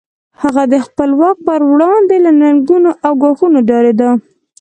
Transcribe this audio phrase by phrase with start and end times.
[0.41, 4.09] هغه د خپل واک پر وړاندې له ننګونو او ګواښونو ډارېده.